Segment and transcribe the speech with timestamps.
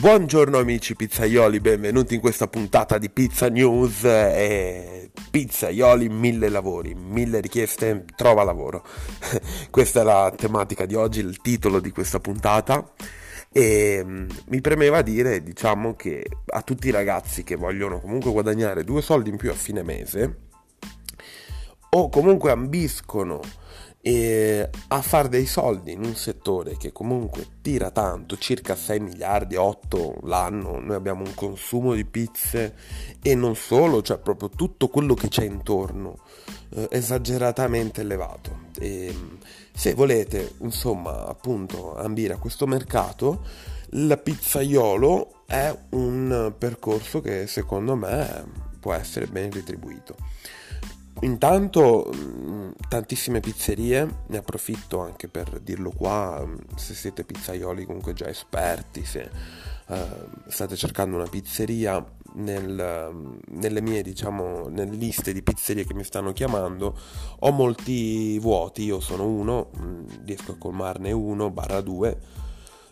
[0.00, 7.40] Buongiorno amici pizzaioli, benvenuti in questa puntata di Pizza News e pizzaioli mille lavori, mille
[7.40, 8.86] richieste, trova lavoro.
[9.70, 12.92] questa è la tematica di oggi, il titolo di questa puntata
[13.50, 18.84] e mm, mi premeva dire, diciamo che a tutti i ragazzi che vogliono comunque guadagnare
[18.84, 20.36] due soldi in più a fine mese
[21.90, 23.40] o comunque ambiscono
[24.00, 29.56] e a fare dei soldi in un settore che comunque tira tanto, circa 6 miliardi,
[29.56, 32.74] 8 l'anno, noi abbiamo un consumo di pizze
[33.20, 36.20] e non solo, cioè proprio tutto quello che c'è intorno,
[36.70, 38.66] eh, esageratamente elevato.
[38.78, 39.14] E,
[39.72, 43.44] se volete, insomma, appunto, ambire a questo mercato,
[43.90, 48.44] il pizzaiolo è un percorso che secondo me
[48.80, 50.16] può essere ben retribuito.
[51.20, 58.12] Intanto mm, tantissime pizzerie, ne approfitto anche per dirlo qua, mm, se siete pizzaioli comunque
[58.12, 59.28] già esperti, se
[59.86, 59.96] uh,
[60.46, 66.04] state cercando una pizzeria nel, mm, nelle mie diciamo nelle liste di pizzerie che mi
[66.04, 66.96] stanno chiamando
[67.40, 69.70] ho molti vuoti, io sono uno,
[70.24, 72.46] riesco a colmarne uno barra due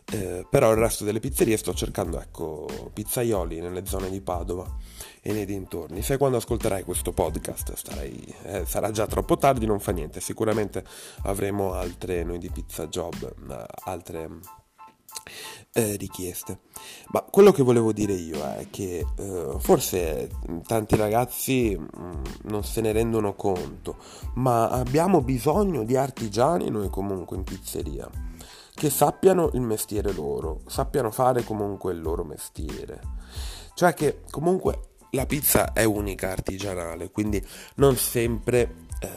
[0.08, 4.64] eh, però il resto delle pizzerie sto cercando ecco pizzaioli nelle zone di Padova
[5.26, 6.02] e nei dintorni.
[6.02, 10.84] Se quando ascolterai questo podcast starai, eh, sarà già troppo tardi, non fa niente, sicuramente
[11.22, 13.34] avremo altre, noi di Pizza Job,
[13.84, 14.30] altre
[15.72, 16.60] eh, richieste.
[17.08, 20.30] Ma quello che volevo dire io è che eh, forse
[20.64, 23.96] tanti ragazzi mh, mm, non se ne rendono conto,
[24.34, 28.08] ma abbiamo bisogno di artigiani noi comunque in pizzeria
[28.72, 33.00] che sappiano il mestiere loro, sappiano fare comunque il loro mestiere.
[33.74, 37.44] Cioè che comunque la pizza è unica artigianale, quindi
[37.76, 39.08] non sempre eh,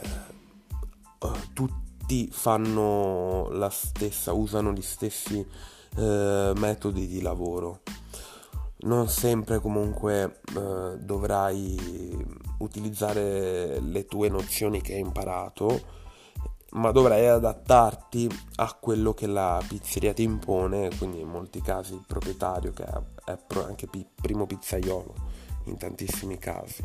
[1.20, 5.46] eh, tutti fanno la stessa, usano gli stessi
[5.98, 7.82] eh, metodi di lavoro.
[8.82, 11.78] Non sempre comunque eh, dovrai
[12.60, 15.98] utilizzare le tue nozioni che hai imparato
[16.72, 22.04] ma dovrai adattarti a quello che la pizzeria ti impone, quindi in molti casi il
[22.06, 23.90] proprietario che è anche
[24.22, 25.39] primo pizzaiolo
[25.70, 26.84] in tantissimi casi.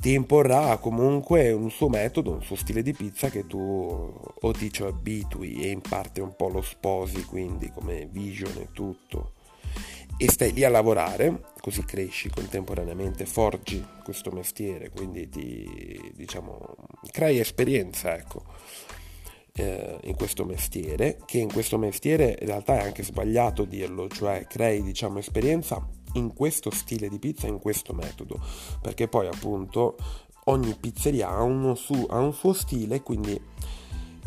[0.00, 4.72] Ti imporrà comunque un suo metodo, un suo stile di pizza che tu o ti
[4.72, 9.32] ci abitui e in parte un po' lo sposi, quindi come vision e tutto
[10.20, 16.74] e stai lì a lavorare, così cresci contemporaneamente, forgi questo mestiere, quindi ti diciamo
[17.12, 18.42] crei esperienza, ecco,
[19.52, 24.44] eh, in questo mestiere, che in questo mestiere in realtà è anche sbagliato dirlo, cioè
[24.48, 28.40] crei diciamo esperienza in questo stile di pizza, in questo metodo,
[28.80, 29.96] perché poi appunto
[30.44, 33.40] ogni pizzeria ha, su, ha un suo stile, quindi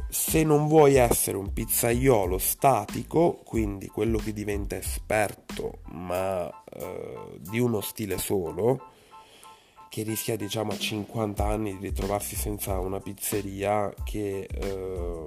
[0.10, 7.60] se non vuoi essere un pizzaiolo statico, quindi quello che diventa esperto ma eh, di
[7.60, 8.90] uno stile solo,
[9.90, 15.26] che rischia diciamo a 50 anni di ritrovarsi senza una pizzeria che, eh,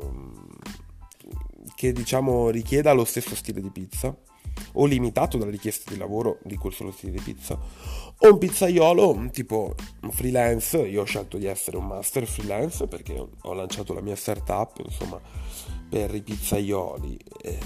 [1.75, 4.15] che diciamo richieda lo stesso stile di pizza
[4.73, 7.59] o limitato dalle richieste di lavoro di quel solo stile di pizza.
[8.19, 9.75] O un pizzaiolo tipo
[10.11, 14.81] freelance io ho scelto di essere un master freelance perché ho lanciato la mia startup
[14.85, 15.21] insomma
[15.89, 17.59] per i pizzaioli eh,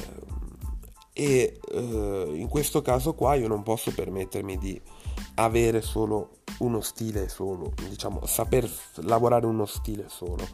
[1.13, 4.81] e eh, in questo caso qua io non posso permettermi di
[5.35, 8.69] avere solo uno stile solo diciamo saper
[9.03, 10.47] lavorare uno stile solo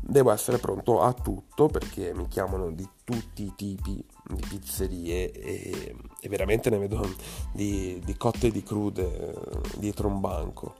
[0.00, 5.94] devo essere pronto a tutto perché mi chiamano di tutti i tipi di pizzerie e,
[6.20, 7.08] e veramente ne vedo
[7.52, 9.34] di, di, cotte e di crude
[9.76, 10.74] dietro un banco.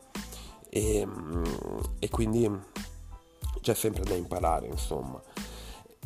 [0.69, 1.07] E,
[1.99, 2.49] e quindi
[3.61, 5.21] c'è sempre da imparare insomma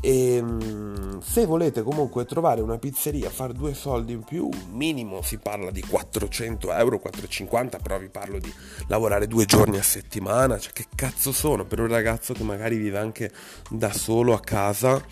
[0.05, 5.39] e ehm, se volete comunque trovare una pizzeria, fare due soldi in più, minimo si
[5.39, 8.53] parla di 400 euro, 450, però vi parlo di
[8.89, 12.99] lavorare due giorni a settimana, cioè che cazzo sono per un ragazzo che magari vive
[12.99, 13.33] anche
[13.71, 15.03] da solo a casa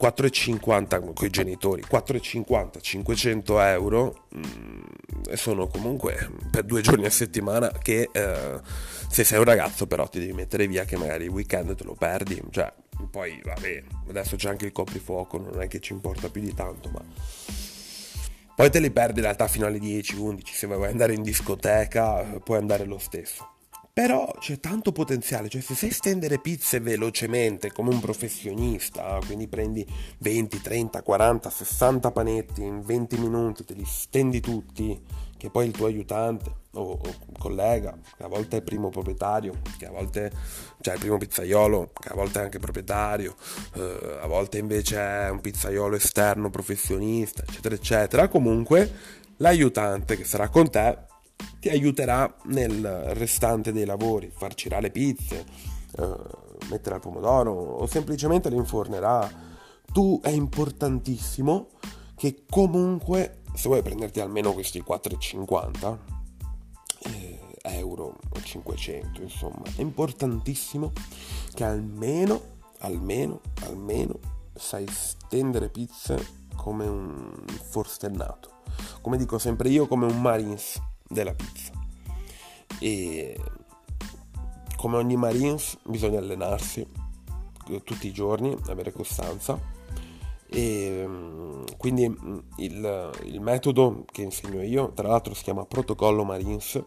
[0.00, 7.10] 4,50 con i genitori, 4,50, 500 euro mh, mm, sono comunque per due giorni a
[7.10, 8.60] settimana che eh,
[9.08, 11.94] se sei un ragazzo però ti devi mettere via che magari il weekend te lo
[11.94, 12.72] perdi, cioè
[13.10, 16.90] poi vabbè, adesso c'è anche il coprifuoco, non è che ci importa più di tanto,
[16.90, 17.02] ma
[18.54, 22.22] poi te li perdi in realtà fino alle 10, 11, se vuoi andare in discoteca
[22.42, 23.49] puoi andare lo stesso.
[23.92, 29.84] Però c'è tanto potenziale, cioè se sai stendere pizze velocemente come un professionista, quindi prendi
[30.18, 34.98] 20, 30, 40, 60 panetti in 20 minuti, te li stendi tutti
[35.36, 37.00] che poi il tuo aiutante o, o,
[37.38, 40.30] collega, che a volte è il primo proprietario, che a volte
[40.82, 43.34] cioè il primo pizzaiolo, che a volte è anche proprietario,
[43.74, 48.28] eh, a volte invece è un pizzaiolo esterno professionista, eccetera, eccetera.
[48.28, 48.92] Comunque
[49.38, 51.08] l'aiutante che sarà con te
[51.58, 52.84] ti aiuterà nel
[53.14, 55.44] restante dei lavori, farcirà le pizze,
[55.98, 56.16] eh,
[56.68, 59.48] metterà il pomodoro o semplicemente le infornerà.
[59.92, 61.68] Tu è importantissimo
[62.16, 65.98] che comunque se vuoi prenderti almeno questi 4,50
[67.04, 70.92] eh, euro o 500 insomma è importantissimo
[71.52, 74.18] che almeno almeno almeno
[74.54, 78.62] sai stendere pizze come un forstennato
[79.00, 81.72] come dico sempre io come un marines della pizza.
[82.78, 83.38] E
[84.76, 86.86] come ogni marines bisogna allenarsi
[87.84, 89.78] tutti i giorni avere costanza.
[90.52, 96.24] E mm, quindi mm, il, il, metodo che insegno io, tra l'altro si chiama protocollo
[96.24, 96.82] Marines,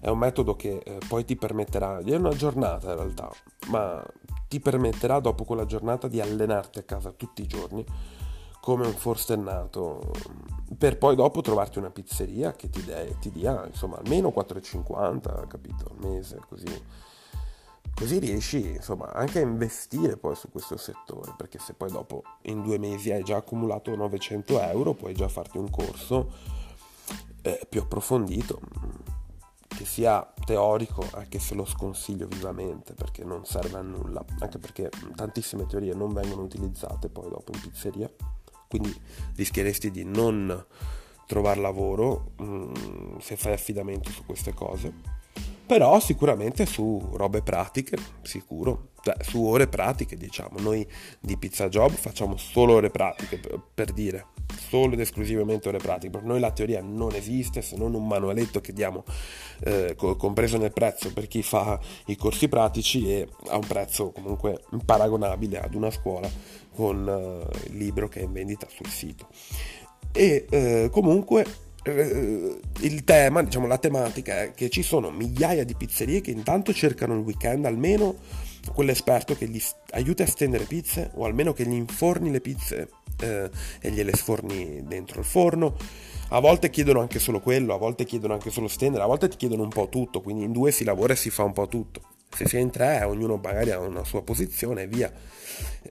[0.00, 3.30] è un metodo che eh, poi ti permetterà, è una giornata in realtà,
[3.68, 4.04] ma
[4.48, 7.84] ti permetterà dopo quella giornata di allenarti a casa tutti i giorni
[8.66, 10.10] come un forstennato
[10.76, 15.84] per poi dopo trovarti una pizzeria che ti, de- ti dia insomma almeno 4,50 capito
[15.88, 16.82] al mese così.
[17.94, 22.60] Così riesci insomma anche a investire poi su questo settore, perché se poi dopo in
[22.62, 26.32] due mesi hai già accumulato 900 euro, puoi già farti un corso
[27.42, 28.60] eh, più approfondito,
[29.68, 34.90] che sia teorico, anche se lo sconsiglio vivamente, perché non serve a nulla, anche perché
[35.14, 38.10] tantissime teorie non vengono utilizzate poi dopo in pizzeria,
[38.68, 38.94] quindi
[39.34, 40.64] rischieresti di non
[41.26, 45.14] trovare lavoro mh, mm, se fai affidamento su queste cose.
[45.66, 50.86] Però sicuramente su robe pratiche, sicuro, cioè su ore pratiche diciamo, noi
[51.18, 53.40] di Pizza Job facciamo solo ore pratiche
[53.74, 54.26] per, dire,
[54.68, 58.60] solo ed esclusivamente ore pratiche, per noi la teoria non esiste se non un manualetto
[58.60, 59.02] che diamo
[59.64, 64.62] eh, compreso nel prezzo per chi fa i corsi pratici e a un prezzo comunque
[64.84, 66.30] paragonabile ad una scuola
[66.76, 69.26] con eh, il libro che è in vendita sul sito.
[70.12, 71.44] E eh, comunque
[71.82, 76.72] eh, il tema, diciamo la tematica è che ci sono migliaia di pizzerie che intanto
[76.72, 78.14] cercano il weekend almeno
[78.72, 82.90] quell'esperto che gli aiuti a stendere pizze o almeno che gli inforni le pizze
[83.20, 83.50] eh,
[83.80, 85.76] e gliele sforni dentro il forno.
[86.30, 89.36] A volte chiedono anche solo quello, a volte chiedono anche solo stendere, a volte ti
[89.36, 92.00] chiedono un po' tutto, quindi in due si lavora e si fa un po' tutto.
[92.36, 95.10] Se si è in tre, ognuno magari ha una sua posizione e via.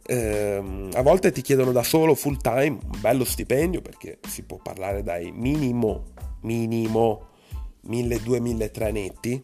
[0.05, 4.57] Eh, a volte ti chiedono da solo full time, un bello stipendio perché si può
[4.57, 7.29] parlare dai minimo, minimo
[7.87, 9.41] 1200-1300 netti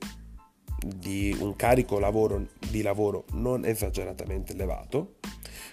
[0.78, 5.16] di un carico lavoro, di lavoro non esageratamente elevato,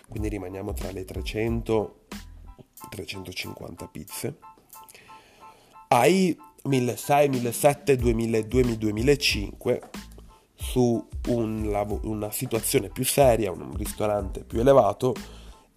[0.08, 2.06] quindi rimaniamo tra le 300
[2.88, 4.38] 350 pizze.
[5.88, 9.80] Hai 1600, 1700, 2000, 2005
[10.70, 15.14] su un lav- una situazione più seria, un ristorante più elevato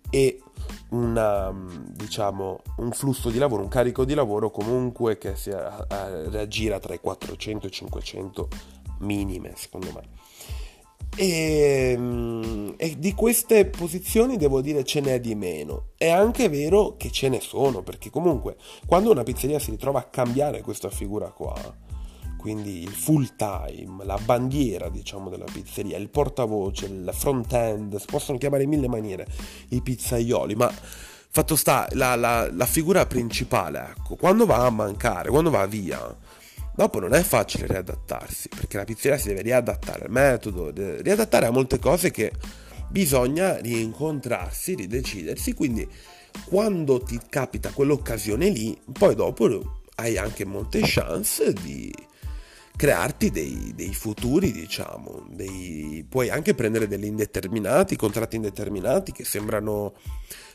[0.09, 0.41] e
[0.89, 1.53] una,
[1.95, 6.99] diciamo, un flusso di lavoro, un carico di lavoro comunque che si raggira tra i
[6.99, 8.47] 400 e i 500
[8.99, 10.19] minime secondo me.
[11.15, 15.91] E, e, di queste posizioni devo dire ce n'è di meno.
[15.97, 20.03] È anche vero che ce ne sono, perché comunque quando una pizzeria si ritrova a
[20.03, 21.53] cambiare questa figura qua,
[22.41, 28.07] quindi il full time, la bandiera diciamo della pizzeria, il portavoce, il front end, si
[28.07, 29.27] possono chiamare in mille maniere
[29.69, 30.73] i pizzaioli, ma
[31.29, 36.17] fatto sta la, la, la figura principale, ecco, quando va a mancare, quando va via,
[36.75, 41.51] dopo non è facile riadattarsi, perché la pizzeria si deve riadattare al metodo, riadattare a
[41.51, 42.31] molte cose che
[42.89, 45.87] bisogna rincontrarsi, ridecidersi, quindi
[46.45, 49.45] quando ti capita quell'occasione lì, poi dopo
[49.97, 51.93] hai anche molte chance di
[52.81, 59.93] crearti dei, dei futuri, diciamo, dei, puoi anche prendere degli indeterminati, contratti indeterminati che sembrano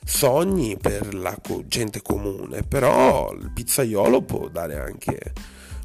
[0.05, 5.35] sogni per la gente comune, però il pizzaiolo può dare anche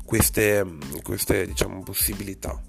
[0.03, 0.65] queste,
[1.03, 2.59] queste diciamo, possibilità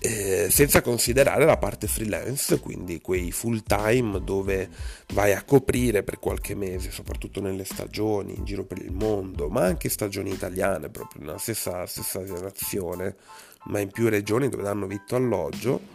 [0.00, 4.68] eh, senza considerare la parte freelance, quindi quei full time dove
[5.12, 9.62] vai a coprire per qualche mese, soprattutto nelle stagioni in giro per il mondo, ma
[9.62, 13.16] anche stagioni italiane, proprio nella stessa, stessa nazione,
[13.64, 15.94] ma in più regioni dove danno vitto alloggio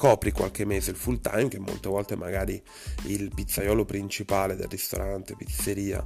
[0.00, 2.58] copri qualche mese il full time che molte volte magari
[3.04, 6.02] il pizzaiolo principale del ristorante, pizzeria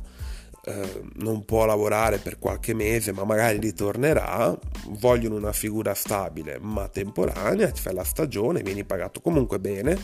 [0.66, 4.56] eh, non può lavorare per qualche mese ma magari ritornerà,
[4.88, 9.96] vogliono una figura stabile ma temporanea, fai la stagione, vieni pagato comunque bene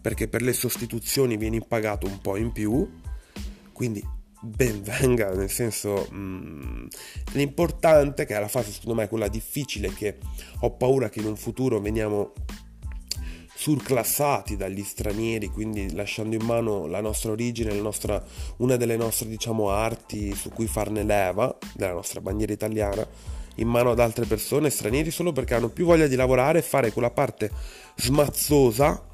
[0.00, 2.88] perché per le sostituzioni vieni pagato un po' in più,
[3.72, 4.04] quindi
[4.42, 6.86] ben venga, nel senso mh, mm,
[7.32, 10.18] l'importante, che è la fase secondo me quella difficile, che
[10.60, 12.32] ho paura che in un futuro veniamo
[13.62, 18.20] surclassati dagli stranieri, quindi lasciando in mano la nostra origine, la nostra,
[18.56, 23.06] una delle nostre diciamo arti su cui farne leva, della nostra bandiera italiana,
[23.56, 26.90] in mano ad altre persone, stranieri, solo perché hanno più voglia di lavorare e fare
[26.90, 27.52] quella parte
[27.94, 29.10] smazzosa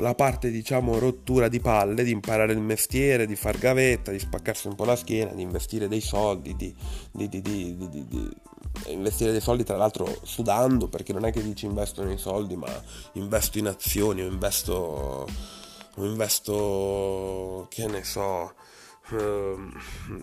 [0.00, 4.66] la parte diciamo rottura di palle di imparare il mestiere, di far gavetta, di spaccarsi
[4.66, 6.74] un po' la schiena, di investire dei soldi, di,
[7.12, 8.28] di, di, di
[8.88, 12.68] investire dei soldi tra l'altro sudando perché non è che dici investo nei soldi ma
[13.14, 15.26] investo in azioni o investo,
[15.96, 18.52] o investo che ne so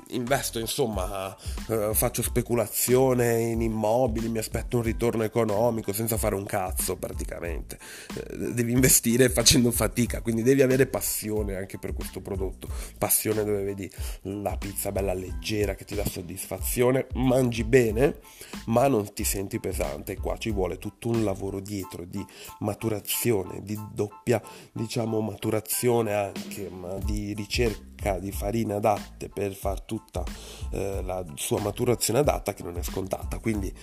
[0.10, 1.36] investo insomma,
[1.67, 7.77] uh, faccio speculazione in immobili, mi aspetto un ritorno economico senza fare un cazzo praticamente.
[8.13, 12.67] Uh, devi investire facendo fatica, quindi devi avere passione anche per questo prodotto.
[12.98, 13.89] Passione dove vedi
[14.24, 18.20] la pizza bella leggera che ti dà soddisfazione, mangi bene,
[18.67, 20.13] ma non ti senti pesante.
[20.13, 22.24] E qua ci vuole tutto un lavoro dietro di
[22.60, 24.41] maturazione, di doppia,
[24.72, 30.24] diciamo, maturazione anche, ma di ricerca di farine adatte per far tutta
[30.72, 33.39] eh, la sua maturazione adatta che non è scontata.
[33.39, 33.74] Quindi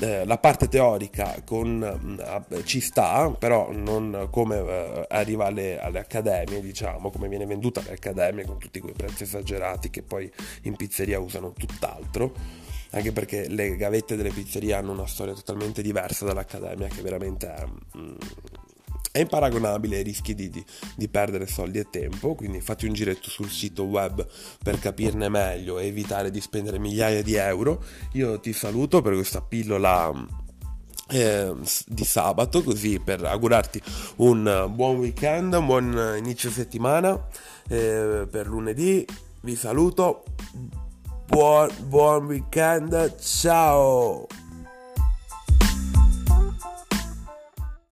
[0.00, 2.16] eh, la parte teorica con,
[2.48, 7.80] eh, ci sta però non come eh, arriva alle, alle, accademie diciamo come viene venduta
[7.80, 10.30] alle accademie con tutti quei prezzi esagerati che poi
[10.62, 12.62] in pizzeria usano tutt'altro.
[12.90, 17.66] Anche perché le gavette delle pizzerie hanno una storia totalmente diversa dall'accademia che veramente è
[17.66, 18.14] mm,
[19.14, 20.64] è imparagonabile, rischi di, di,
[20.96, 24.26] di, perdere soldi e tempo, quindi fatti un giretto sul sito web
[24.60, 27.80] per capirne meglio e evitare di spendere migliaia di euro.
[28.14, 30.12] Io ti saluto per questa pillola
[31.10, 31.54] eh,
[31.86, 33.80] di sabato, così per augurarti
[34.16, 37.28] un buon weekend, un buon inizio settimana.
[37.68, 39.06] Eh, per lunedì
[39.42, 40.24] vi saluto,
[41.28, 44.26] buon, buon weekend, ciao!